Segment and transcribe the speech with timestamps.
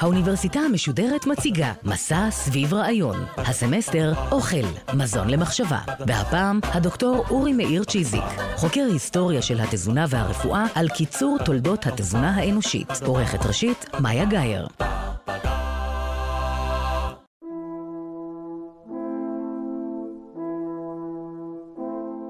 [0.00, 3.24] האוניברסיטה המשודרת מציגה מסע סביב רעיון.
[3.36, 5.78] הסמסטר אוכל, מזון למחשבה.
[6.06, 8.24] והפעם הדוקטור אורי מאיר צ'יזיק,
[8.56, 12.88] חוקר היסטוריה של התזונה והרפואה על קיצור תולדות התזונה האנושית.
[13.06, 14.66] עורכת ראשית, מאיה גאייר.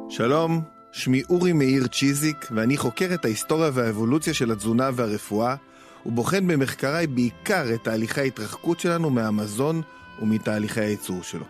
[0.08, 5.54] שלום, שמי אורי מאיר צ'יזיק, ואני חוקר את ההיסטוריה והאבולוציה של התזונה והרפואה,
[6.06, 9.82] ובוחן במחקריי בעיקר את תהליכי ההתרחקות שלנו מהמזון
[10.22, 11.44] ומתהליכי הייצור שלו.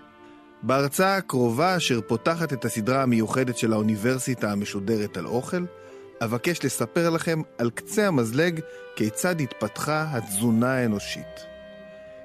[0.62, 5.64] בהרצאה הקרובה, אשר פותחת את הסדרה המיוחדת של האוניברסיטה המשודרת על אוכל,
[6.20, 8.60] אבקש לספר לכם על קצה המזלג
[8.96, 11.55] כיצד התפתחה התזונה האנושית.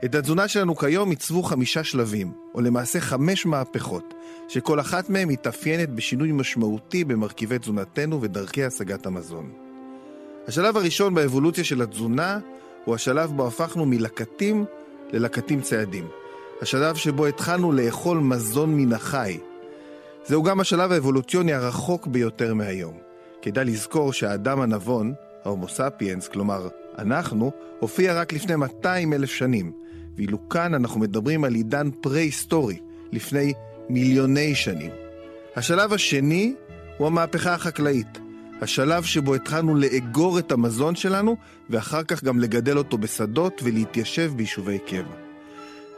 [0.06, 4.14] את התזונה שלנו כיום עיצבו חמישה שלבים, או למעשה חמש מהפכות,
[4.48, 9.52] שכל אחת מהן מתאפיינת בשינוי משמעותי במרכיבי תזונתנו ודרכי השגת המזון.
[10.48, 12.40] השלב הראשון באבולוציה של התזונה
[12.86, 14.66] הוא השלב בו הפכנו מלקטים
[15.14, 16.08] ללקטים ציידים.
[16.62, 19.38] השלב שבו התחלנו לאכול מזון מן החי.
[20.26, 22.98] זהו גם השלב האבולוציוני הרחוק ביותר מהיום.
[23.42, 25.14] כדאי לזכור שהאדם הנבון,
[25.46, 29.81] ההומו ספיאנס, כלומר אנחנו, הופיע רק לפני 200 אלף שנים,
[30.18, 32.80] ואילו כאן אנחנו מדברים על עידן פרה-היסטורי,
[33.12, 33.54] לפני
[33.90, 34.92] מיליוני שנים.
[35.56, 36.54] השלב השני
[36.98, 38.20] הוא המהפכה החקלאית,
[38.62, 41.36] השלב שבו התחלנו לאגור את המזון שלנו,
[41.70, 45.16] ואחר כך גם לגדל אותו בשדות ולהתיישב ביישובי קבע.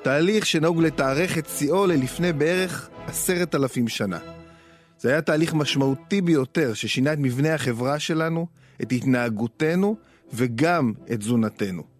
[0.01, 4.19] תהליך שנהוג לתארך את שיאו ללפני בערך עשרת אלפים שנה.
[4.99, 8.47] זה היה תהליך משמעותי ביותר ששינה את מבנה החברה שלנו,
[8.81, 9.95] את התנהגותנו
[10.33, 11.92] וגם את תזונתנו.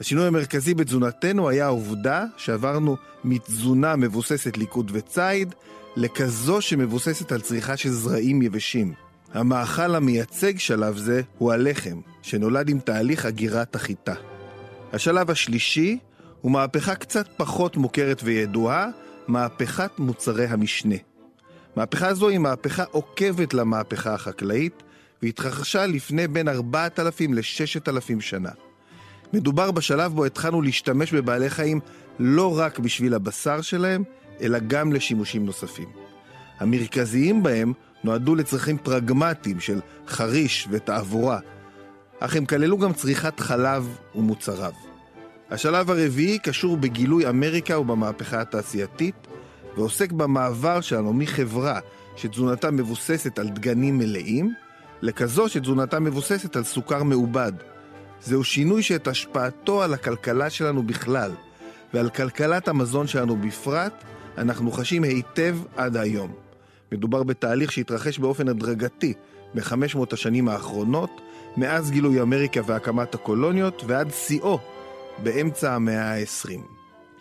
[0.00, 5.54] השינוי המרכזי בתזונתנו היה העובדה שעברנו מתזונה מבוססת ליקוד וציד
[5.96, 8.92] לכזו שמבוססת על צריכה של זרעים יבשים.
[9.32, 14.14] המאכל המייצג שלב זה הוא הלחם, שנולד עם תהליך אגירת החיטה.
[14.92, 15.98] השלב השלישי
[16.40, 18.88] הוא מהפכה קצת פחות מוכרת וידועה,
[19.28, 20.96] מהפכת מוצרי המשנה.
[21.76, 24.82] מהפכה זו היא מהפכה עוקבת למהפכה החקלאית,
[25.22, 28.50] והתרחשה לפני בין 4,000 ל-6,000 שנה.
[29.36, 31.80] מדובר בשלב בו התחלנו להשתמש בבעלי חיים
[32.18, 34.04] לא רק בשביל הבשר שלהם,
[34.40, 35.88] אלא גם לשימושים נוספים.
[36.58, 37.72] המרכזיים בהם
[38.04, 41.38] נועדו לצרכים פרגמטיים של חריש ותעבורה,
[42.20, 44.72] אך הם כללו גם צריכת חלב ומוצריו.
[45.50, 49.26] השלב הרביעי קשור בגילוי אמריקה ובמהפכה התעשייתית,
[49.76, 51.80] ועוסק במעבר שלנו מחברה
[52.16, 54.52] שתזונתה מבוססת על דגנים מלאים,
[55.02, 57.52] לכזו שתזונתה מבוססת על סוכר מעובד.
[58.22, 61.32] זהו שינוי שאת השפעתו על הכלכלה שלנו בכלל,
[61.94, 64.04] ועל כלכלת המזון שלנו בפרט,
[64.38, 66.32] אנחנו חשים היטב עד היום.
[66.92, 69.12] מדובר בתהליך שהתרחש באופן הדרגתי
[69.54, 71.10] ב-500 השנים האחרונות,
[71.56, 74.58] מאז גילוי אמריקה והקמת הקולוניות ועד שיאו
[75.22, 76.60] באמצע המאה ה-20.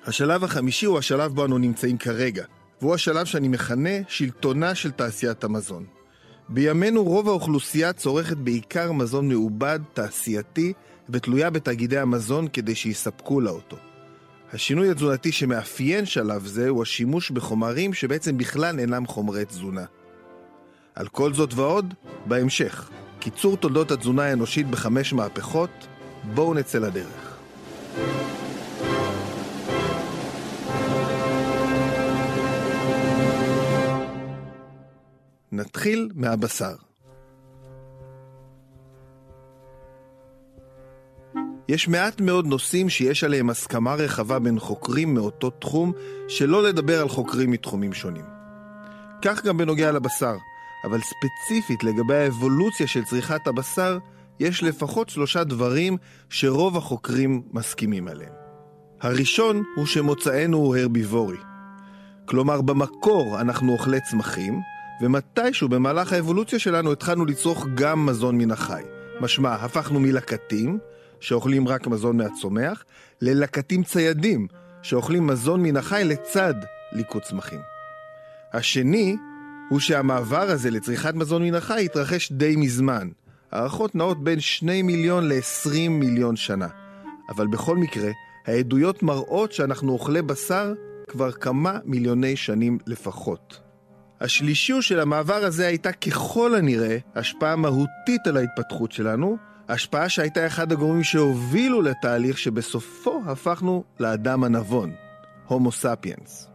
[0.05, 2.43] השלב החמישי הוא השלב בו אנו נמצאים כרגע,
[2.81, 5.94] והוא השלב שאני מכנה שלטונה של תעשיית המזון.
[6.49, 10.73] בימינו רוב האוכלוסייה צורכת בעיקר מזון מעובד, תעשייתי,
[11.09, 13.77] ותלויה בתאגידי המזון כדי שיספקו לה אותו.
[14.53, 19.85] השינוי התזונתי שמאפיין שלב זה הוא השימוש בחומרים שבעצם בכלל אינם חומרי תזונה.
[20.95, 21.93] על כל זאת ועוד,
[22.25, 22.89] בהמשך.
[23.19, 25.87] קיצור תולדות התזונה האנושית בחמש מהפכות,
[26.33, 27.34] בואו נצא לדרך.
[35.51, 36.75] נתחיל מהבשר.
[41.69, 45.93] יש מעט מאוד נושאים שיש עליהם הסכמה רחבה בין חוקרים מאותו תחום,
[46.27, 48.25] שלא לדבר על חוקרים מתחומים שונים.
[49.21, 50.35] כך גם בנוגע לבשר,
[50.83, 53.97] אבל ספציפית לגבי האבולוציה של צריכת הבשר,
[54.39, 55.97] יש לפחות שלושה דברים
[56.29, 58.33] שרוב החוקרים מסכימים עליהם.
[59.01, 61.37] הראשון הוא שמוצאנו הוא הרביבורי.
[62.25, 64.61] כלומר, במקור אנחנו אוכלי צמחים,
[65.01, 68.83] ומתישהו במהלך האבולוציה שלנו התחלנו לצרוך גם מזון מן החי.
[69.21, 70.79] משמע, הפכנו מלקטים,
[71.19, 72.83] שאוכלים רק מזון מהצומח,
[73.21, 74.47] ללקטים ציידים,
[74.81, 76.53] שאוכלים מזון מן החי לצד
[76.91, 77.59] ליקוט צמחים.
[78.53, 79.15] השני
[79.69, 83.09] הוא שהמעבר הזה לצריכת מזון מן החי התרחש די מזמן.
[83.51, 86.67] הערכות נעות בין 2 מיליון ל-20 מיליון שנה.
[87.29, 88.11] אבל בכל מקרה,
[88.45, 90.73] העדויות מראות שאנחנו אוכלי בשר
[91.07, 93.64] כבר כמה מיליוני שנים לפחות.
[94.21, 99.37] השלישי הוא שלמעבר הזה הייתה ככל הנראה השפעה מהותית על ההתפתחות שלנו,
[99.69, 104.91] השפעה שהייתה אחד הגורמים שהובילו לתהליך שבסופו הפכנו לאדם הנבון,
[105.47, 106.49] הומו ספיאנס.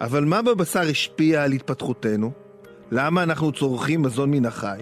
[0.00, 2.32] אבל מה בבשר השפיע על התפתחותנו?
[2.90, 4.80] למה אנחנו צורכים מזון מן החי?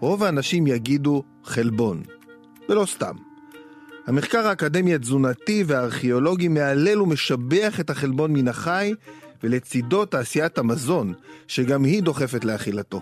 [0.00, 2.02] רוב האנשים יגידו חלבון,
[2.68, 3.14] ולא סתם.
[4.06, 8.94] המחקר האקדמי התזונתי והארכיאולוגי מהלל ומשבח את החלבון מן החי,
[9.42, 11.14] ולצידו תעשיית המזון,
[11.48, 13.00] שגם היא דוחפת לאכילתו.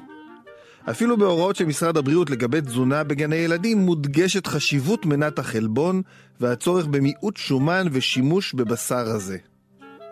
[0.91, 6.03] אפילו בהוראות של משרד הבריאות לגבי תזונה בגני ילדים מודגשת חשיבות מנת החלבון
[6.41, 9.39] והצורך במיעוט שומן ושימוש בבשר הזה.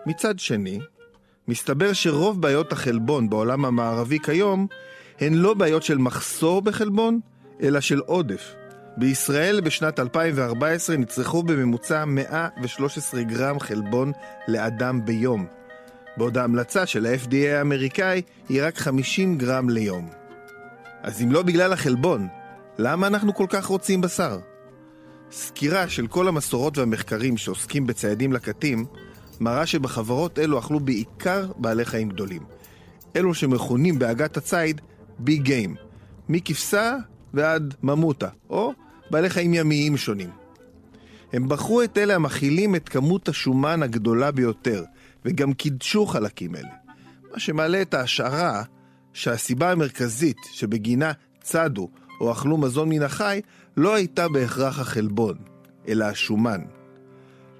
[0.05, 0.79] מצד שני,
[1.47, 4.67] מסתבר שרוב בעיות החלבון בעולם המערבי כיום
[5.19, 7.19] הן לא בעיות של מחסור בחלבון,
[7.61, 8.53] אלא של עודף.
[8.97, 14.11] בישראל בשנת 2014 נצרכו בממוצע 113 גרם חלבון
[14.47, 15.45] לאדם ביום,
[16.17, 20.09] בעוד ההמלצה של ה-FDA האמריקאי היא רק 50 גרם ליום.
[21.03, 22.27] אז אם לא בגלל החלבון,
[22.77, 24.39] למה אנחנו כל כך רוצים בשר?
[25.31, 28.85] סקירה של כל המסורות והמחקרים שעוסקים בציידים לקטים
[29.39, 32.41] מראה שבחברות אלו אכלו בעיקר בעלי חיים גדולים.
[33.15, 34.81] אלו שמכונים בעגת הציד
[35.19, 35.75] ביג גיים,
[36.29, 36.95] מכבשה
[37.33, 38.73] ועד ממוטה, או
[39.11, 40.42] בעלי חיים ימיים שונים.
[41.33, 44.83] הם בחרו את אלה המכילים את כמות השומן הגדולה ביותר,
[45.25, 46.69] וגם קידשו חלקים אלה.
[47.33, 48.63] מה שמעלה את ההשערה
[49.13, 51.89] שהסיבה המרכזית שבגינה צדו
[52.21, 53.41] או אכלו מזון מן החי
[53.77, 55.37] לא הייתה בהכרח החלבון,
[55.87, 56.61] אלא השומן.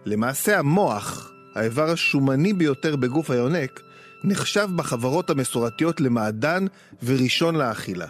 [0.05, 3.81] למעשה המוח, האיבר השומני ביותר בגוף היונק,
[4.23, 6.65] נחשב בחברות המסורתיות למעדן
[7.03, 8.07] וראשון לאכילה.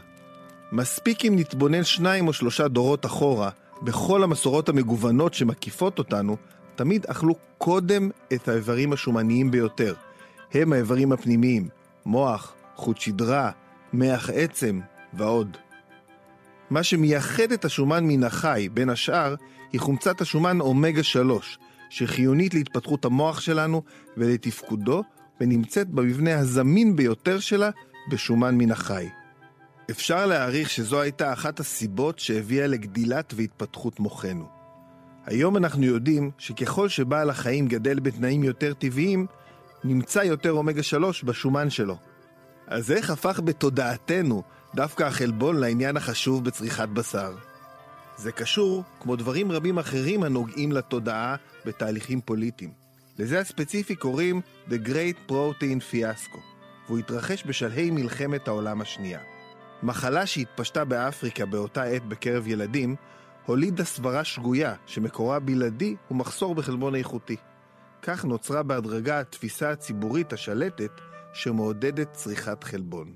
[0.72, 3.50] מספיק אם נתבונן שניים או שלושה דורות אחורה,
[3.84, 6.38] בכל המסורות המגוונות שמקיפות אותנו,
[6.76, 9.94] תמיד אכלו קודם את האיברים השומניים ביותר.
[10.54, 11.68] הם האיברים הפנימיים,
[12.06, 13.52] מוח, חוט שדרה,
[13.94, 14.80] מח עצם
[15.14, 15.58] ועוד.
[16.70, 19.36] מה שמייחד את השומן מן החי, בין השאר,
[19.74, 21.60] היא חומצת השומן אומגה 3,
[21.90, 23.82] שחיונית להתפתחות המוח שלנו
[24.18, 25.04] ולתפקודו,
[25.42, 27.70] ונמצאת במבנה הזמין ביותר שלה
[28.12, 29.08] בשומן מן החי.
[29.92, 34.48] אפשר להעריך שזו הייתה אחת הסיבות שהביאה לגדילת והתפתחות מוחנו.
[35.26, 39.28] היום אנחנו יודעים שככל שבעל החיים גדל בתנאים יותר טבעיים,
[39.84, 41.98] נמצא יותר אומגה 3 בשומן שלו.
[42.68, 44.44] אז איך הפך בתודעתנו
[44.76, 47.36] דווקא החלבון לעניין החשוב בצריכת בשר?
[48.18, 51.36] זה קשור, כמו דברים רבים אחרים הנוגעים לתודעה
[51.66, 52.72] בתהליכים פוליטיים.
[53.20, 56.38] לזה הספציפי קוראים The Great Protein Fiasco,
[56.88, 59.20] והוא התרחש בשלהי מלחמת העולם השנייה.
[59.84, 62.96] מחלה שהתפשטה באפריקה באותה עת בקרב ילדים,
[63.46, 67.36] הולידה סברה שגויה שמקורה בלעדי הוא מחסור בחלבון איכותי.
[68.02, 70.92] כך נוצרה בהדרגה התפיסה הציבורית השלטת
[71.34, 73.14] שמעודדת צריכת חלבון.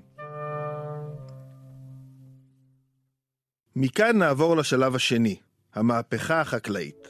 [3.76, 5.36] מכאן נעבור לשלב השני,
[5.74, 7.08] המהפכה החקלאית.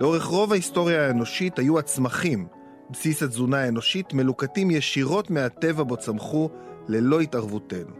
[0.00, 2.48] לאורך רוב ההיסטוריה האנושית היו הצמחים,
[2.90, 6.50] בסיס התזונה האנושית, מלוקטים ישירות מהטבע בו צמחו
[6.88, 7.90] ללא התערבותנו.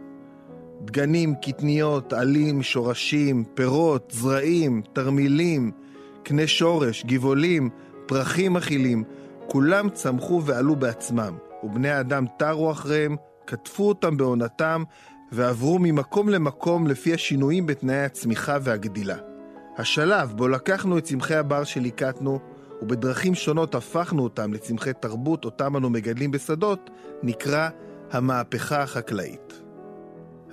[0.81, 5.71] דגנים, קטניות, עלים, שורשים, פירות, זרעים, תרמילים,
[6.23, 7.69] קנה שורש, גבעולים,
[8.05, 9.03] פרחים אכילים,
[9.47, 13.15] כולם צמחו ועלו בעצמם, ובני האדם תרו אחריהם,
[13.45, 14.83] קטפו אותם בעונתם,
[15.31, 19.17] ועברו ממקום למקום לפי השינויים בתנאי הצמיחה והגדילה.
[19.77, 22.39] השלב בו לקחנו את צמחי הבר שליקטנו,
[22.81, 26.89] ובדרכים שונות הפכנו אותם לצמחי תרבות אותם אנו מגדלים בשדות,
[27.23, 27.69] נקרא
[28.11, 29.61] המהפכה החקלאית.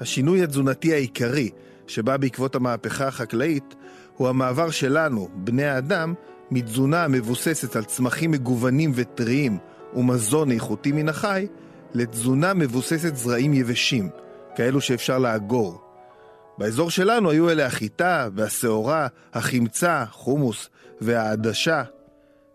[0.00, 1.50] השינוי התזונתי העיקרי
[1.86, 3.74] שבא בעקבות המהפכה החקלאית
[4.16, 6.14] הוא המעבר שלנו, בני האדם,
[6.50, 9.58] מתזונה המבוססת על צמחים מגוונים וטריים
[9.94, 11.46] ומזון איכותי מן החי,
[11.94, 14.08] לתזונה מבוססת זרעים יבשים,
[14.56, 15.80] כאלו שאפשר לאגור.
[16.58, 20.68] באזור שלנו היו אלה החיטה והשעורה, החמצה, חומוס
[21.00, 21.82] והעדשה.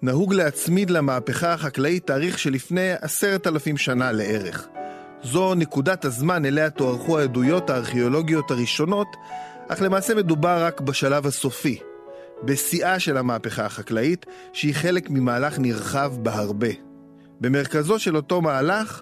[0.03, 4.67] נהוג להצמיד למהפכה החקלאית תאריך שלפני עשרת אלפים שנה לערך.
[5.24, 9.08] זו נקודת הזמן אליה תוארכו העדויות הארכיאולוגיות הראשונות,
[9.67, 11.79] אך למעשה מדובר רק בשלב הסופי,
[12.43, 16.72] בשיאה של המהפכה החקלאית, שהיא חלק ממהלך נרחב בהרבה.
[17.41, 19.01] במרכזו של אותו מהלך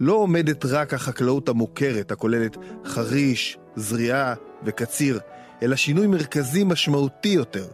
[0.00, 5.20] לא עומדת רק החקלאות המוכרת, הכוללת חריש, זריעה וקציר,
[5.62, 7.66] אלא שינוי מרכזי משמעותי יותר,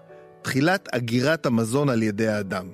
[0.47, 2.69] תחילת אגירת המזון על ידי האדם.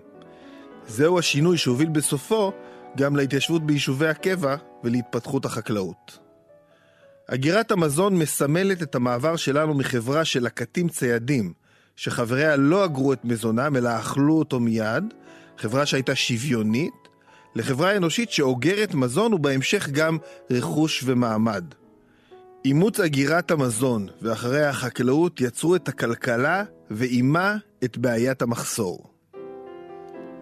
[0.86, 2.52] זהו השינוי שהוביל בסופו
[2.96, 6.18] גם להתיישבות ביישובי הקבע ולהתפתחות החקלאות.
[7.26, 11.52] אגירת המזון מסמלת את המעבר שלנו מחברה של לקטים ציידים,
[11.96, 15.04] שחבריה לא אגרו את מזונם אלא אכלו אותו מיד,
[15.58, 17.08] חברה שהייתה שוויונית,
[17.54, 20.18] לחברה אנושית שאוגרת מזון ובהמשך גם
[20.50, 21.64] רכוש ומעמד.
[22.64, 29.12] אימוץ אגירת המזון ואחריה החקלאות יצרו את הכלכלה ועימה את בעיית המחסור.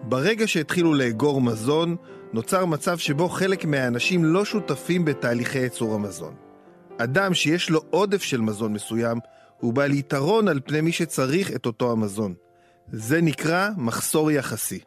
[0.03, 1.95] ברגע שהתחילו לאגור מזון,
[2.33, 6.35] נוצר מצב שבו חלק מהאנשים לא שותפים בתהליכי ייצור המזון.
[6.97, 9.17] אדם שיש לו עודף של מזון מסוים,
[9.59, 12.33] הוא בעל יתרון על פני מי שצריך את אותו המזון.
[12.91, 14.79] זה נקרא מחסור יחסי.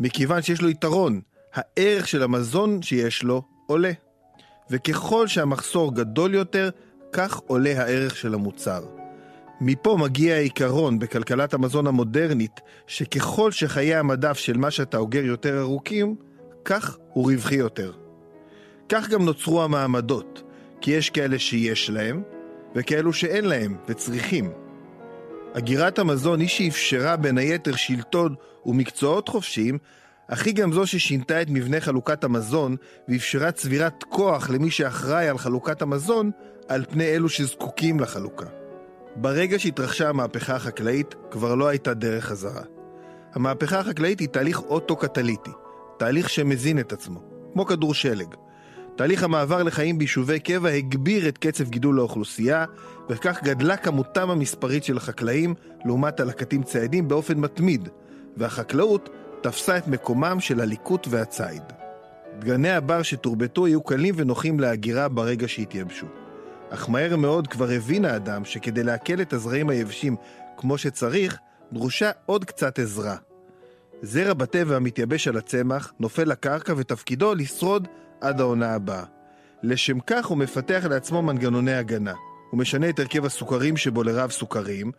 [0.00, 1.20] מכיוון שיש לו יתרון,
[1.54, 3.92] הערך של המזון שיש לו עולה.
[4.70, 6.70] וככל שהמחסור גדול יותר,
[7.12, 8.84] כך עולה הערך של המוצר.
[9.60, 16.16] מפה מגיע העיקרון בכלכלת המזון המודרנית, שככל שחיי המדף של מה שאתה אוגר יותר ארוכים,
[16.64, 17.92] כך הוא רווחי יותר.
[18.88, 20.42] כך גם נוצרו המעמדות,
[20.80, 22.22] כי יש כאלה שיש להם,
[22.74, 24.52] וכאלו שאין להם וצריכים.
[25.52, 28.34] אגירת המזון היא שאפשרה בין היתר שלטון
[28.66, 29.78] ומקצועות חופשיים,
[30.32, 32.76] אך היא גם זו ששינתה את מבנה חלוקת המזון
[33.08, 36.30] ואפשרה צבירת כוח למי שאחראי על חלוקת המזון
[36.68, 38.46] על פני אלו שזקוקים לחלוקה.
[39.16, 42.62] ברגע שהתרחשה המהפכה החקלאית, כבר לא הייתה דרך חזרה.
[43.34, 45.50] המהפכה החקלאית היא תהליך אוטו-קטליטי,
[45.98, 47.20] תהליך שמזין את עצמו,
[47.52, 48.34] כמו כדור שלג.
[48.96, 52.64] תהליך המעבר לחיים ביישובי קבע הגביר את קצב גידול האוכלוסייה,
[53.08, 57.88] וכך גדלה כמותם המספרית של החקלאים לעומת הלקטים ציידים באופן מתמיד,
[58.36, 59.08] והחקלאות
[59.42, 61.62] תפסה את מקומם של הליקוט והציד.
[62.38, 66.06] דגני הבר שתורבתו יהיו קלים ונוחים להגירה ברגע שהתייבשו.
[66.70, 70.16] אך מהר מאוד כבר הבין האדם שכדי לעכל את הזרעים היבשים
[70.56, 71.38] כמו שצריך,
[71.72, 73.16] דרושה עוד קצת עזרה.
[74.02, 77.88] זרע בטבע המתייבש על הצמח נופל לקרקע ותפקידו לשרוד
[78.20, 79.04] עד העונה הבאה.
[79.62, 82.14] לשם כך הוא מפתח לעצמו מנגנוני הגנה.
[82.50, 84.92] הוא משנה את הרכב הסוכרים שבו לרב סוכרים,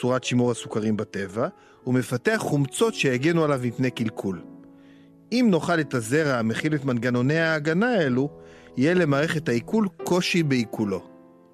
[0.00, 1.48] צורת שימור הסוכרים בטבע,
[1.86, 4.42] ומפתח חומצות שיגנו עליו מפני קלקול.
[5.32, 8.30] אם נאכל את הזרע המכיל את מנגנוני ההגנה האלו,
[8.76, 11.06] יהיה למערכת העיכול קושי בעיכולו.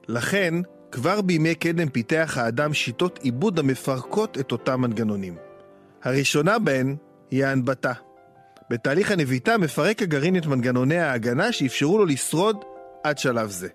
[0.08, 0.54] לכן,
[0.92, 5.36] כבר בימי קדם פיתח האדם שיטות עיבוד המפרקות את אותם מנגנונים.
[6.02, 6.96] הראשונה בהן
[7.30, 7.92] היא ההנבטה.
[8.70, 12.64] בתהליך הנביטה מפרק הגרעין את מנגנוני ההגנה שאפשרו לו לשרוד
[13.04, 13.68] עד שלב זה.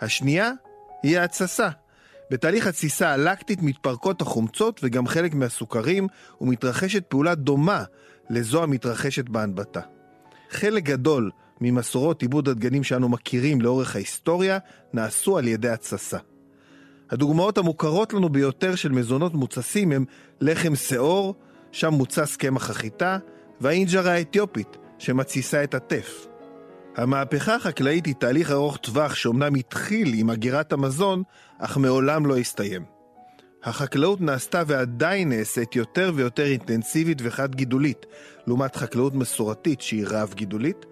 [0.00, 0.50] השנייה
[1.02, 1.68] היא ההתססה.
[2.30, 6.06] בתהליך התסיסה הלקטית מתפרקות החומצות וגם חלק מהסוכרים
[6.40, 7.84] ומתרחשת פעולה דומה
[8.30, 9.80] לזו המתרחשת בהנבטה.
[10.50, 11.30] חלק גדול
[11.60, 14.58] ממסורות עיבוד הדגנים שאנו מכירים לאורך ההיסטוריה
[14.92, 16.18] נעשו על ידי התססה.
[17.10, 20.04] הדוגמאות המוכרות לנו ביותר של מזונות מוצסים הם
[20.40, 21.34] לחם שאור,
[21.72, 23.18] שם מוצס קמח החיטה,
[23.60, 26.27] והאינג'רה האתיופית, שמתסיסה את הטף.
[26.98, 31.22] המהפכה החקלאית היא תהליך ארוך טווח שאומנם התחיל עם אגירת המזון,
[31.58, 32.84] אך מעולם לא הסתיים.
[33.64, 38.06] החקלאות נעשתה ועדיין נעשית יותר ויותר אינטנסיבית וחד גידולית,
[38.46, 40.86] לעומת חקלאות מסורתית שהיא רב גידולית,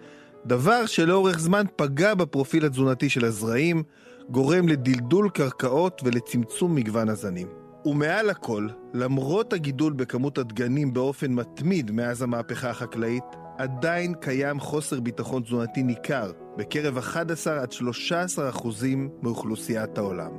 [0.46, 3.82] דבר שלאורך זמן פגע בפרופיל התזונתי של הזרעים,
[4.30, 7.48] גורם לדלדול קרקעות ולצמצום מגוון הזנים.
[7.84, 13.25] ומעל הכל, למרות הגידול בכמות הדגנים באופן מתמיד מאז המהפכה החקלאית,
[13.58, 20.32] עדיין קיים חוסר ביטחון תזונתי ניכר בקרב 11 עד 13 אחוזים מאוכלוסיית העולם.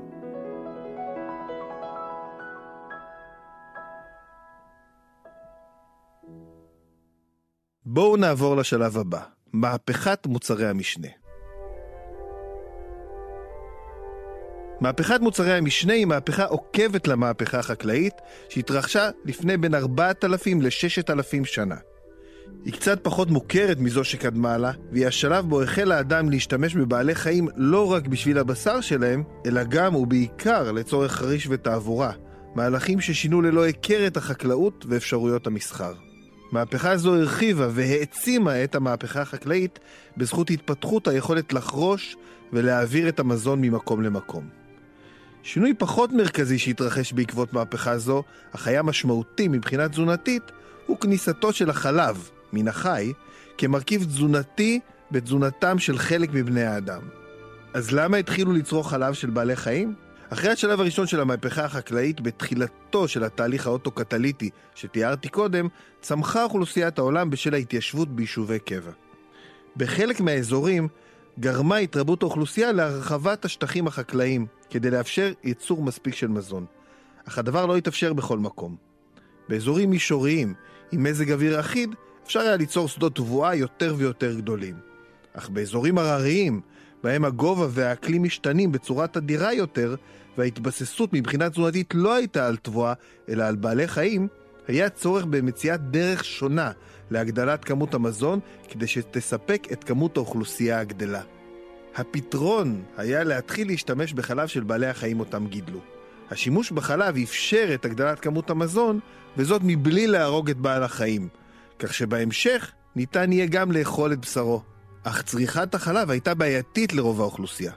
[7.86, 9.22] בואו נעבור לשלב הבא,
[9.54, 11.08] מהפכת מוצרי המשנה.
[14.82, 18.14] מהפכת מוצרי המשנה היא מהפכה עוקבת למהפכה החקלאית
[18.50, 21.76] שהתרחשה לפני בין 4,000 ל-6,000 שנה.
[22.66, 27.48] היא קצת פחות מוכרת מזו שקדמה לה, והיא השלב בו החל האדם להשתמש בבעלי חיים
[27.56, 32.12] לא רק בשביל הבשר שלהם, אלא גם ובעיקר לצורך חריש ותעבורה,
[32.56, 35.94] מהלכים ששינו ללא היכר את החקלאות ואפשרויות המסחר.
[36.52, 39.80] מהפכה זו הרחיבה והעצימה את המהפכה החקלאית
[40.18, 42.16] בזכות התפתחות היכולת לחרוש
[42.54, 44.48] ולהעביר את המזון ממקום למקום.
[45.44, 50.44] שינוי פחות מרכזי שהתרחש בעקבות מהפכה זו, אך היה משמעותי מבחינה תזונתית,
[50.86, 53.14] הוא כניסתו של החלב מן החי
[53.58, 54.80] כמרכיב תזונתי
[55.12, 57.02] בתזונתם של חלק מבני האדם.
[57.74, 59.96] אז למה התחילו לצרוך חלב של בעלי חיים?
[60.30, 65.68] אחרי השלב הראשון של המהפכה החקלאית, בתחילתו של התהליך האוטו-קטליטי שתיארתי קודם,
[66.02, 68.92] צמחה אוכלוסיית העולם בשל ההתיישבות ביישובי קבע.
[69.78, 70.88] בחלק מהאזורים
[71.40, 76.66] גרמה התרבות האוכלוסייה להרחבת השטחים החקלאיים, כדי לאפשר ייצור מספיק של מזון.
[77.28, 78.76] אך הדבר לא התאפשר בכל מקום.
[79.50, 80.54] באזורים מישוריים,
[80.92, 81.96] עם מזג אוויר אחיד,
[82.28, 84.76] אפשר היה ליצור שדות תבואה יותר ויותר גדולים.
[85.34, 86.62] אך באזורים הרריים,
[87.04, 89.96] בהם הגובה והאקלים משתנים בצורה תדירה יותר,
[90.38, 92.94] וההתבססות מבחינה תזונתית לא הייתה על תבואה,
[93.30, 94.28] אלא על בעלי חיים,
[94.68, 96.72] היה צורך במציאת דרך שונה
[97.12, 101.22] להגדלת כמות המזון, כדי שתספק את כמות האוכלוסייה הגדלה.
[101.96, 105.80] הפתרון היה להתחיל להשתמש בחלב של בעלי החיים אותם גידלו.
[106.32, 109.00] השימוש בחלב אפשר את הגדלת כמות המזון,
[109.38, 111.28] וזאת מבלי להרוג את בעל החיים,
[111.80, 114.62] כך שבהמשך ניתן יהיה גם לאכול את בשרו.
[115.04, 117.72] אך צריכת החלב הייתה בעייתית לרוב האוכלוסייה.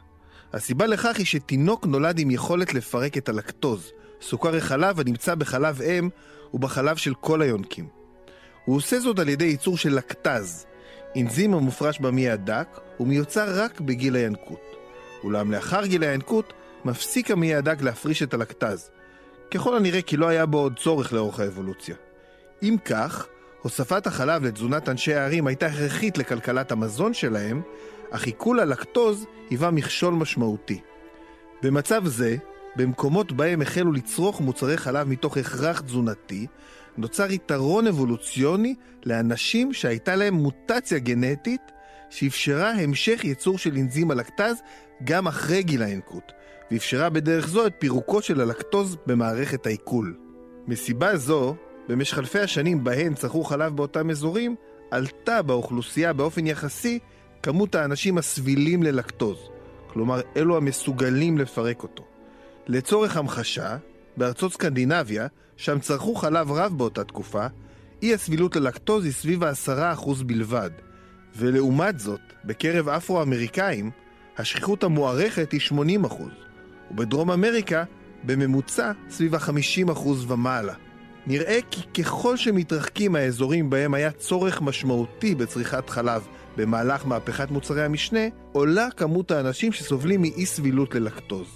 [0.53, 3.93] הסיבה לכך היא שתינוק נולד עם יכולת לפרק את הלקטוז,
[4.23, 6.09] סוכר החלב הנמצא בחלב אם
[6.55, 7.89] ובחלב של כל היונקים.
[8.65, 10.67] הוא עושה זאת על ידי ייצור של לקטז,
[11.17, 14.61] אנזים המופרש במעי הדק ומיוצר רק בגיל הינקות.
[15.25, 16.53] אולם לאחר גיל הינקות
[16.85, 18.91] מפסיק המעי הדק להפריש את הלקטז.
[19.51, 21.97] ככל הנראה כי לא היה בו עוד צורך לאורך האבולוציה.
[22.63, 23.27] אם כך,
[23.63, 27.63] הוספת החלב לתזונת אנשי הערים הייתה הכרחית לכלכלת המזון שלהם,
[28.11, 30.81] אך עיכול הלקטוז היווה מכשול משמעותי.
[31.63, 32.37] במצב זה,
[32.77, 36.47] במקומות בהם החלו לצרוך מוצרי חלב מתוך הכרח תזונתי,
[36.97, 38.75] נוצר יתרון אבולוציוני
[39.05, 41.61] לאנשים שהייתה להם מוטציה גנטית
[42.11, 44.57] שאפשרה המשך ייצור של אנזים הלקטז
[45.05, 46.33] גם אחרי גיל הינקות,
[46.71, 50.17] ואפשרה בדרך זו את פירוקו של הלקטוז במערכת העיכול.
[50.67, 51.57] מסיבה זו,
[51.91, 54.57] במשך אלפי השנים בהן צרכו חלב באותם אזורים,
[54.91, 56.99] עלתה באוכלוסייה באופן יחסי
[57.43, 59.39] כמות האנשים הסבילים ללקטוז,
[59.87, 62.05] כלומר אלו המסוגלים לפרק אותו.
[62.67, 63.77] לצורך המחשה,
[64.17, 67.47] בארצות סקנדינביה, שם צרכו חלב רב באותה תקופה,
[68.03, 70.71] אי הסבילות ללקטוז היא סביב ה-10% בלבד,
[71.37, 73.91] ולעומת זאת, בקרב אפרו-אמריקאים,
[74.39, 75.61] השכיחות המוערכת היא
[76.07, 76.13] 80%,
[76.91, 77.85] ובדרום אמריקה,
[78.25, 80.75] בממוצע סביב ה-50% ומעלה.
[81.27, 88.21] נראה כי ככל שמתרחקים האזורים בהם היה צורך משמעותי בצריכת חלב במהלך מהפכת מוצרי המשנה,
[88.53, 91.49] עולה כמות האנשים שסובלים מאי סבילות ללקטוז.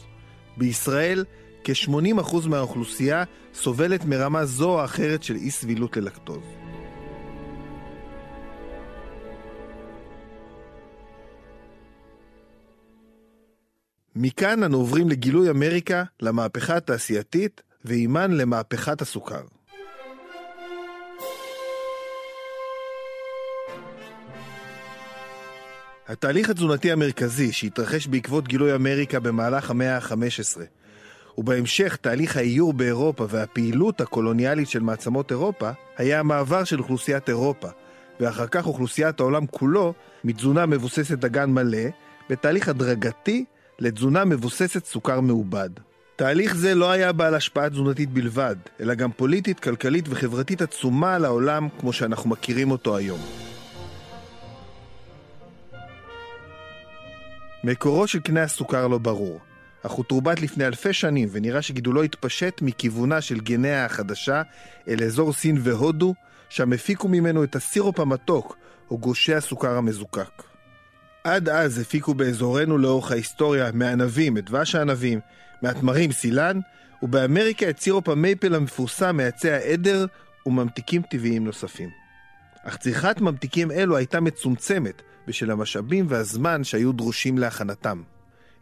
[0.57, 1.25] בישראל,
[1.65, 6.43] כ-80% מהאוכלוסייה סובלת מרמה זו או אחרת של אי סבילות ללקטוז.
[14.17, 19.54] מכאן אנו עוברים לגילוי אמריקה, למהפכה התעשייתית, ועימן למהפכת הסוכר.
[26.09, 30.61] התהליך התזונתי המרכזי שהתרחש בעקבות גילוי אמריקה במהלך המאה ה-15,
[31.39, 37.69] ובהמשך תהליך האיור באירופה והפעילות הקולוניאלית של מעצמות אירופה, היה המעבר של אוכלוסיית אירופה,
[38.21, 41.89] ואחר כך אוכלוסיית העולם כולו, מתזונה מבוססת דגן מלא,
[42.31, 43.45] בתהליך הדרגתי
[43.79, 45.71] לתזונה מבוססת סוכר מעובד.
[46.17, 51.25] תהליך זה לא היה בעל השפעה תזונתית בלבד, אלא גם פוליטית, כלכלית וחברתית עצומה על
[51.25, 53.21] העולם כמו שאנחנו מכירים אותו היום.
[57.65, 59.41] מקורו של קנה הסוכר לא ברור,
[59.83, 64.43] אך הוא תורבת לפני אלפי שנים ונראה שגידולו התפשט מכיוונה של גינאה החדשה
[64.89, 66.15] אל אזור סין והודו,
[66.49, 68.57] שם הפיקו ממנו את הסירופ המתוק
[68.91, 70.43] או גושי הסוכר המזוקק.
[71.25, 75.21] עד אז הפיקו באזורנו לאורך ההיסטוריה מענבים את דבש הענבים,
[75.63, 76.61] מהתמרים סילן,
[77.03, 80.07] ובאמריקה את סירופ המייפל המפורסם מעצי האדר
[80.47, 81.89] וממתיקים טבעיים נוספים.
[82.65, 88.03] אך צריכת ממתיקים אלו הייתה מצומצמת בשל המשאבים והזמן שהיו דרושים להכנתם.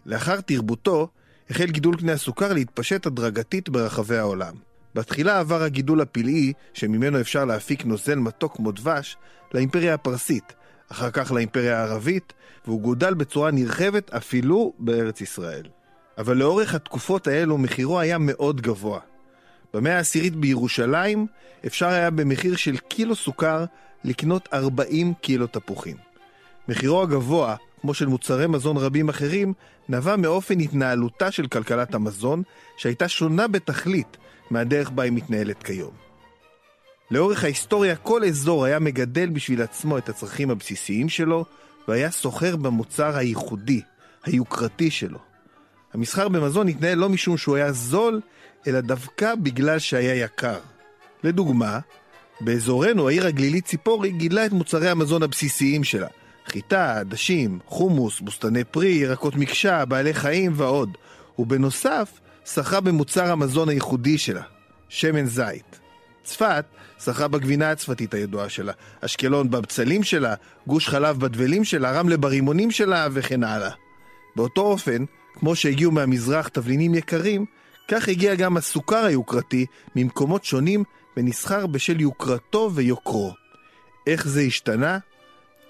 [0.06, 1.08] לאחר תרבותו,
[1.50, 4.54] החל גידול קנה הסוכר להתפשט הדרגתית ברחבי העולם.
[4.94, 9.16] בתחילה עבר הגידול הפלאי, שממנו אפשר להפיק נוזל מתוק כמו דבש,
[9.54, 10.52] לאימפריה הפרסית,
[10.88, 12.32] אחר כך לאימפריה הערבית,
[12.66, 15.66] והוא גודל בצורה נרחבת אפילו בארץ ישראל.
[16.18, 19.00] אבל לאורך התקופות האלו מחירו היה מאוד גבוה.
[19.74, 21.26] במאה העשירית בירושלים
[21.66, 23.64] אפשר היה במחיר של קילו סוכר
[24.04, 25.96] לקנות 40 קילו תפוחים.
[26.68, 29.52] מחירו הגבוה, כמו של מוצרי מזון רבים אחרים,
[29.88, 32.42] נבע מאופן התנהלותה של כלכלת המזון,
[32.76, 34.16] שהייתה שונה בתכלית
[34.50, 35.92] מהדרך בה היא מתנהלת כיום.
[37.10, 41.44] לאורך ההיסטוריה כל אזור היה מגדל בשביל עצמו את הצרכים הבסיסיים שלו,
[41.88, 43.80] והיה סוחר במוצר הייחודי,
[44.24, 45.18] היוקרתי שלו.
[45.94, 48.20] המסחר במזון התנהל לא משום שהוא היה זול,
[48.66, 50.58] אלא דווקא בגלל שהיה יקר.
[51.24, 51.78] לדוגמה,
[52.40, 56.08] באזורנו העיר הגלילית ציפורי גידלה את מוצרי המזון הבסיסיים שלה,
[56.52, 60.96] חיטה, עדשים, חומוס, בוסתני פרי, ירקות מקשה, בעלי חיים ועוד.
[61.38, 64.42] ובנוסף, שחה במוצר המזון הייחודי שלה,
[64.88, 65.80] שמן זית.
[66.24, 66.64] צפת
[67.04, 70.34] שחה בגבינה הצפתית הידועה שלה, אשקלון בבצלים שלה,
[70.66, 73.70] גוש חלב בדבלים שלה, רמלה ברימונים שלה וכן הלאה.
[74.36, 77.44] באותו אופן, כמו שהגיעו מהמזרח תבלינים יקרים,
[77.88, 80.84] כך הגיע גם הסוכר היוקרתי ממקומות שונים
[81.16, 83.32] ונסחר בשל יוקרתו ויוקרו.
[84.06, 84.98] איך זה השתנה?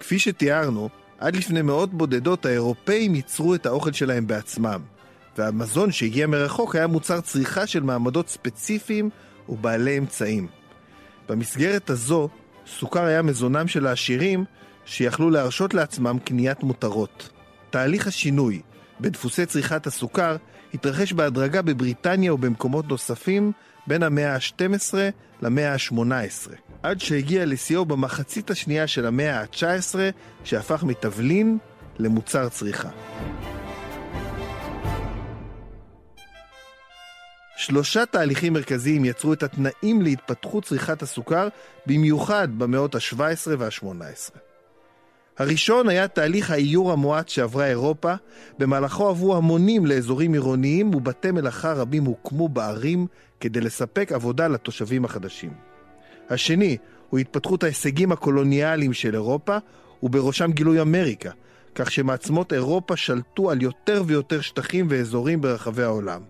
[0.03, 0.89] כפי שתיארנו,
[1.19, 4.81] עד לפני מאות בודדות האירופאים ייצרו את האוכל שלהם בעצמם,
[5.37, 9.09] והמזון שהגיע מרחוק היה מוצר צריכה של מעמדות ספציפיים
[9.49, 10.47] ובעלי אמצעים.
[11.29, 12.29] במסגרת הזו,
[12.67, 14.45] סוכר היה מזונם של העשירים
[14.85, 17.29] שיכלו להרשות לעצמם קניית מותרות.
[17.69, 18.61] תהליך השינוי
[19.01, 20.35] בדפוסי צריכת הסוכר
[20.73, 23.51] התרחש בהדרגה בבריטניה ובמקומות נוספים
[23.87, 24.93] בין המאה ה-12
[25.41, 26.51] למאה ה-18,
[26.83, 29.95] עד שהגיע לשיאו במחצית השנייה של המאה ה-19,
[30.43, 31.57] שהפך מתבלין
[31.99, 32.89] למוצר צריכה.
[37.57, 41.47] שלושה תהליכים מרכזיים יצרו את התנאים להתפתחות צריכת הסוכר,
[41.85, 44.37] במיוחד במאות ה-17 וה-18.
[45.37, 48.13] הראשון היה תהליך האיור המועט שעברה אירופה,
[48.59, 53.07] במהלכו עברו המונים לאזורים עירוניים ובתי מלאכה רבים הוקמו בערים
[53.43, 55.53] כדי לספק עבודה לתושבים החדשים.
[56.29, 56.77] השני
[57.09, 59.57] הוא התפתחות ההישגים הקולוניאליים של אירופה,
[60.03, 61.31] ובראשם גילוי אמריקה,
[61.75, 66.21] כך שמעצמות אירופה שלטו על יותר ויותר שטחים ואזורים ברחבי העולם.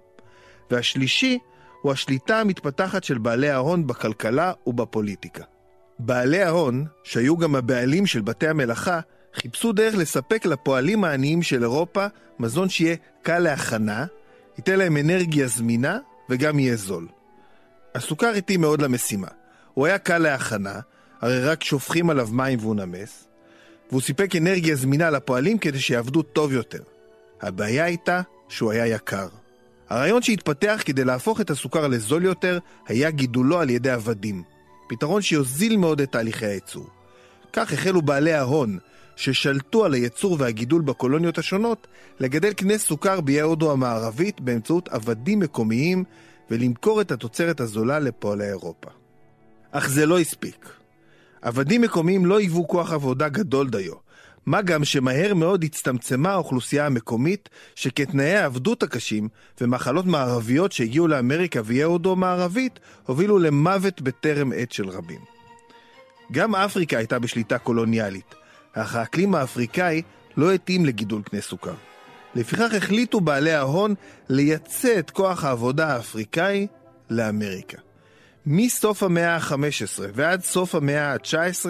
[0.71, 1.37] והשלישי
[1.81, 5.43] הוא השליטה המתפתחת של בעלי ההון בכלכלה ובפוליטיקה.
[5.99, 8.99] בעלי ההון, שהיו גם הבעלים של בתי המלאכה,
[9.33, 12.05] חיפשו דרך לספק לפועלים העניים של אירופה
[12.39, 14.05] מזון שיהיה קל להכנה,
[14.57, 15.97] ייתן להם אנרגיה זמינה
[16.33, 17.07] וגם יהיה זול.
[17.95, 19.27] הסוכר התאים מאוד למשימה.
[19.73, 20.79] הוא היה קל להכנה,
[21.21, 23.27] הרי רק שופכים עליו מים והוא נמס,
[23.89, 26.83] והוא סיפק אנרגיה זמינה לפועלים כדי שיעבדו טוב יותר.
[27.41, 29.27] הבעיה הייתה שהוא היה יקר.
[29.89, 34.43] הרעיון שהתפתח כדי להפוך את הסוכר לזול יותר היה גידולו על ידי עבדים.
[34.89, 36.87] פתרון שיוזיל מאוד את תהליכי הייצור.
[37.53, 38.77] כך החלו בעלי ההון,
[39.15, 41.87] ששלטו על הייצור והגידול בקולוניות השונות,
[42.19, 46.03] לגדל קנה סוכר באי הודו המערבית באמצעות עבדים מקומיים
[46.51, 48.89] ולמכור את התוצרת הזולה לפועלי אירופה.
[49.71, 50.69] אך זה לא הספיק.
[51.41, 53.93] עבדים מקומיים לא היוו כוח עבודה גדול דיו,
[54.45, 59.29] מה גם שמהר מאוד הצטמצמה האוכלוסייה המקומית, שכתנאי העבדות הקשים
[59.61, 65.19] ומחלות מערביות שהגיעו לאמריקה ואי הודו המערבית, הובילו למוות בטרם עת של רבים.
[66.31, 68.35] גם אפריקה הייתה בשליטה קולוניאלית,
[68.73, 70.01] אך האקלים האפריקאי
[70.37, 71.73] לא התאים לגידול קנה סוכר.
[72.35, 73.95] לפיכך החליטו בעלי ההון
[74.29, 76.67] לייצא את כוח העבודה האפריקאי
[77.09, 77.77] לאמריקה.
[78.45, 81.65] מסוף המאה ה-15 ועד סוף המאה ה-19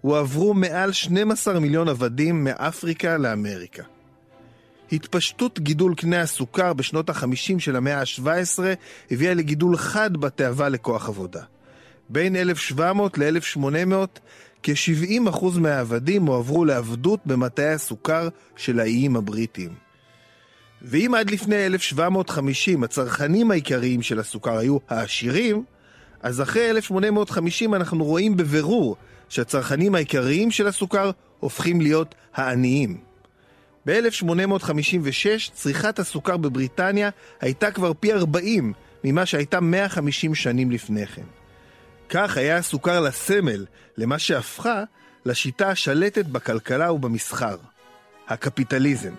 [0.00, 3.82] הועברו מעל 12 מיליון עבדים מאפריקה לאמריקה.
[4.92, 8.62] התפשטות גידול קנה הסוכר בשנות ה-50 של המאה ה-17
[9.10, 11.42] הביאה לגידול חד בתאווה לכוח עבודה.
[12.08, 14.20] בין 1700 ל-1800,
[14.62, 19.70] כ-70% מהעבדים הועברו לעבדות במטעי הסוכר של האיים הבריטיים.
[20.82, 25.64] ואם עד לפני 1750 הצרכנים העיקריים של הסוכר היו העשירים,
[26.22, 28.96] אז אחרי 1850 אנחנו רואים בבירור
[29.28, 32.98] שהצרכנים העיקריים של הסוכר הופכים להיות העניים.
[33.86, 38.72] ב-1856 צריכת הסוכר בבריטניה הייתה כבר פי 40
[39.04, 41.41] ממה שהייתה 150 שנים לפני כן.
[42.14, 43.64] כך היה הסוכר לסמל
[43.96, 44.84] למה שהפכה
[45.26, 47.56] לשיטה השלטת בכלכלה ובמסחר,
[48.28, 49.14] הקפיטליזם.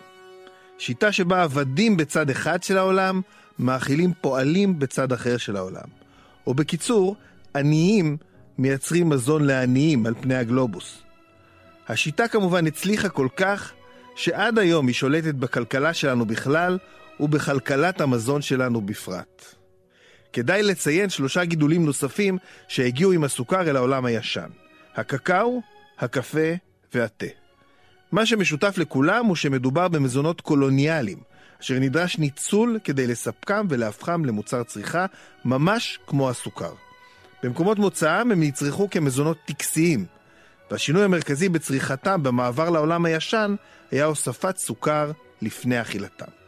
[0.77, 3.21] שיטה שבה עבדים בצד אחד של העולם
[3.59, 5.87] מאכילים פועלים בצד אחר של העולם.
[6.47, 7.15] או בקיצור,
[7.55, 8.17] עניים
[8.57, 11.01] מייצרים מזון לעניים על פני הגלובוס.
[11.87, 13.73] השיטה כמובן הצליחה כל כך,
[14.15, 16.77] שעד היום היא שולטת בכלכלה שלנו בכלל,
[17.19, 19.62] ובכלכלת המזון שלנו בפרט.
[20.33, 24.49] כדאי לציין שלושה גידולים נוספים שהגיעו עם הסוכר אל העולם הישן.
[24.95, 25.61] הקקאו,
[25.99, 26.53] הקפה
[26.93, 27.25] והתה.
[28.11, 31.17] מה שמשותף לכולם הוא שמדובר במזונות קולוניאליים,
[31.61, 35.05] אשר נדרש ניצול כדי לספקם ולהפכם למוצר צריכה,
[35.45, 36.73] ממש כמו הסוכר.
[37.43, 40.05] במקומות מוצאם הם נצרכו כמזונות טקסיים,
[40.71, 43.55] והשינוי המרכזי בצריכתם במעבר לעולם הישן
[43.91, 46.42] היה הוספת סוכר לפני אכילתם.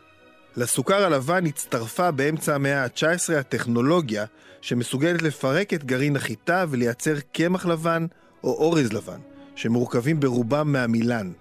[0.58, 4.26] לסוכר הלבן הצטרפה באמצע המאה ה-19 הטכנולוגיה
[4.62, 8.06] שמסוגלת לפרק את גרעין החיטה ולייצר קמח לבן
[8.44, 9.20] או אורז לבן,
[9.56, 11.32] שמורכבים ברובם מהמילן,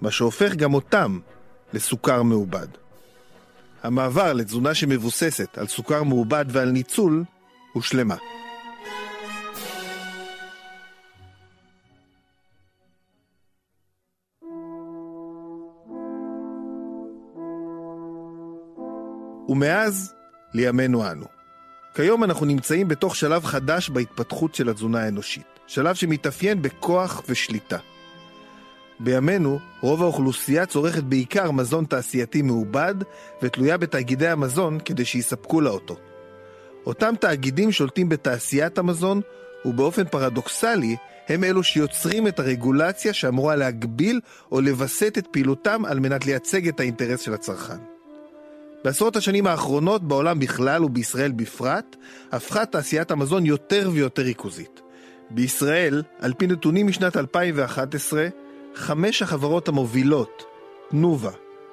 [0.00, 1.18] מה שהופך גם אותם
[1.72, 2.66] לסוכר מעובד.
[3.82, 7.24] המעבר לתזונה שמבוססת על סוכר מעובד ועל ניצול
[7.72, 8.16] הושלמה.
[19.48, 20.14] ומאז
[20.54, 21.24] לימינו אנו.
[21.94, 27.78] כיום אנחנו נמצאים בתוך שלב חדש בהתפתחות של התזונה האנושית, שלב שמתאפיין בכוח ושליטה.
[29.00, 32.94] בימינו, רוב האוכלוסייה צורכת בעיקר מזון תעשייתי מעובד
[33.42, 35.96] ותלויה בתאגידי המזון כדי שיספקו לה אותו.
[36.86, 39.20] אותם תאגידים שולטים בתעשיית המזון,
[39.64, 40.96] ובאופן פרדוקסלי,
[41.28, 44.20] הם אלו שיוצרים את הרגולציה שאמורה להגביל
[44.52, 47.95] או לווסת את פעילותם על מנת לייצג את האינטרס של הצרכן.
[48.86, 51.96] בעשרות השנים האחרונות בעולם בכלל ובישראל בפרט,
[52.32, 54.80] הפכה תעשיית המזון יותר ויותר ריכוזית.
[55.30, 58.28] בישראל, על פי נתונים משנת 2011,
[58.74, 60.42] חמש החברות המובילות,
[60.90, 61.30] תנובה,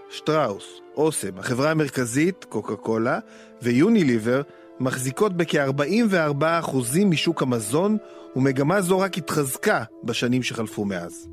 [0.09, 3.19] שטראוס, אוסם, החברה המרכזית, קוקה קולה,
[3.61, 4.41] ויוניליבר,
[4.79, 7.97] מחזיקות בכ-44% משוק המזון,
[8.35, 11.27] ומגמה זו רק התחזקה בשנים שחלפו מאז.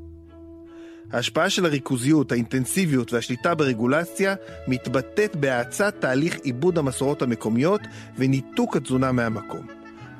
[1.13, 4.35] ההשפעה של הריכוזיות, האינטנסיביות והשליטה ברגולציה
[4.67, 7.81] מתבטאת בהאצת תהליך עיבוד המסורות המקומיות
[8.17, 9.67] וניתוק התזונה מהמקום.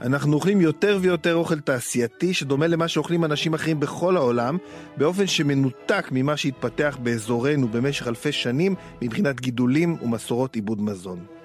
[0.01, 4.58] אנחנו אוכלים יותר ויותר אוכל תעשייתי שדומה למה שאוכלים אנשים אחרים בכל העולם,
[4.97, 11.40] באופן שמנותק ממה שהתפתח באזורנו במשך אלפי שנים מבחינת גידולים ומסורות עיבוד מזון.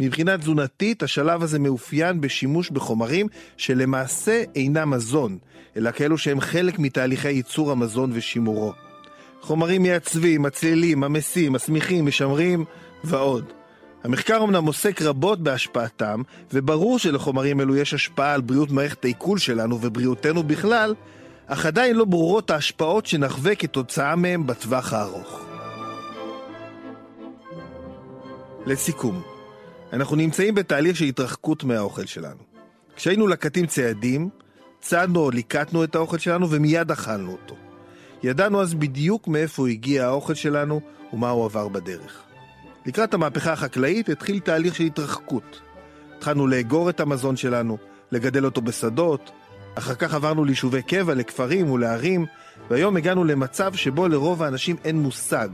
[0.00, 5.38] מבחינה תזונתית, השלב הזה מאופיין בשימוש בחומרים שלמעשה אינם מזון,
[5.76, 8.72] אלא כאלו שהם חלק מתהליכי ייצור המזון ושימורו.
[9.40, 12.64] חומרים מייצבים, מצלילים, ממסים, מסמיכים, משמרים
[13.04, 13.52] ועוד.
[14.04, 19.78] המחקר אמנם עוסק רבות בהשפעתם, וברור שלחומרים אלו יש השפעה על בריאות מערכת העיכול שלנו
[19.80, 20.94] ובריאותנו בכלל,
[21.46, 25.44] אך עדיין לא ברורות ההשפעות שנחווה כתוצאה מהם בטווח הארוך.
[28.66, 29.22] לסיכום,
[29.92, 32.40] אנחנו נמצאים בתהליך של התרחקות מהאוכל שלנו.
[32.96, 34.28] כשהיינו לקטים ציידים,
[34.80, 37.56] צדנו או ליקטנו את האוכל שלנו ומיד אכלנו אותו.
[38.22, 40.80] ידענו אז בדיוק מאיפה הגיע האוכל שלנו
[41.12, 42.22] ומה הוא עבר בדרך.
[42.86, 45.60] לקראת המהפכה החקלאית התחיל תהליך של התרחקות.
[46.16, 47.78] התחלנו לאגור את המזון שלנו,
[48.12, 49.30] לגדל אותו בשדות,
[49.74, 52.26] אחר כך עברנו ליישובי קבע, לכפרים ולערים,
[52.70, 55.48] והיום הגענו למצב שבו לרוב האנשים אין מושג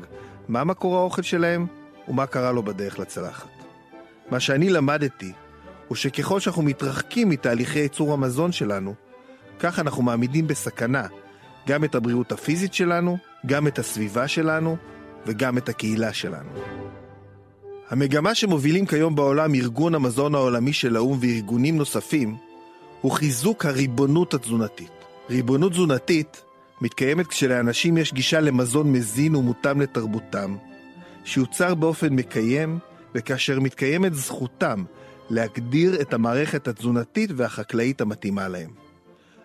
[0.49, 1.67] מה מקור האוכל שלהם
[2.09, 3.54] ומה קרה לו בדרך לצלחת.
[4.35, 5.33] מה שאני למדתי
[5.89, 8.95] הוא שככל שאנחנו מתרחקים מתהליכי ייצור המזון שלנו,
[9.59, 11.07] כך אנחנו מעמידים בסכנה
[11.67, 14.77] גם את הבריאות הפיזית שלנו, גם את הסביבה שלנו
[15.27, 16.49] וגם את הקהילה שלנו.
[17.91, 22.37] המגמה שמובילים כיום בעולם ארגון המזון העולמי של האו"ם וארגונים נוספים
[23.01, 24.93] הוא חיזוק הריבונות התזונתית.
[25.31, 26.43] ריבונות תזונתית
[26.81, 30.57] מתקיימת כשלאנשים יש גישה למזון מזין ומותאם לתרבותם,
[31.25, 32.79] שיוצר באופן מקיים
[33.15, 34.85] וכאשר מתקיימת זכותם
[35.31, 38.71] להגדיר את המערכת התזונתית והחקלאית המתאימה להם.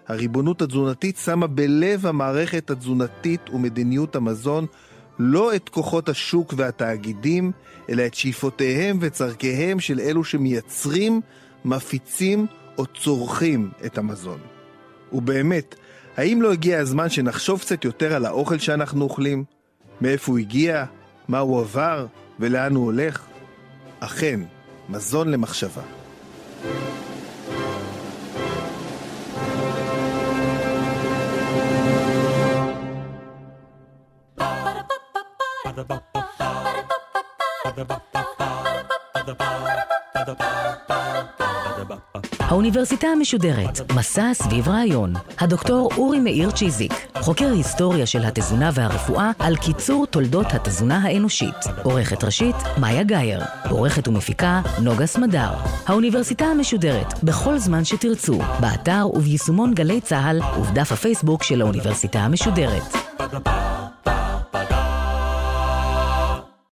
[0.07, 4.65] הריבונות התזונתית שמה בלב המערכת התזונתית ומדיניות המזון
[5.19, 7.51] לא את כוחות השוק והתאגידים,
[7.89, 11.21] אלא את שאיפותיהם וצורכיהם של אלו שמייצרים,
[11.65, 14.39] מפיצים או צורכים את המזון.
[15.13, 15.75] ובאמת,
[16.17, 19.43] האם לא הגיע הזמן שנחשוב קצת יותר על האוכל שאנחנו אוכלים?
[20.01, 20.85] מאיפה הוא הגיע?
[21.27, 22.05] מה הוא עבר?
[22.39, 23.28] ולאן הוא הולך?
[23.99, 24.39] אכן,
[24.89, 25.81] מזון למחשבה.
[42.49, 45.13] האוניברסיטה המשודרת, מסע סביב רעיון.
[45.39, 51.55] הדוקטור אורי מאיר צ'יזיק, חוקר היסטוריה של התזונה והרפואה על קיצור תולדות התזונה האנושית.
[51.83, 53.41] עורכת ראשית, מאיה גאייר.
[53.69, 55.49] עורכת ומפיקה, נוגה סמדר.
[55.87, 62.83] האוניברסיטה המשודרת, בכל זמן שתרצו, באתר וביישומון גלי צה"ל ובדף הפייסבוק של האוניברסיטה המשודרת.
[63.19, 63.68] Ba-da-ba.